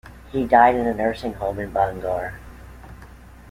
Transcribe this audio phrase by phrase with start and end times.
[0.31, 2.33] He died in a nursing home in Bangor.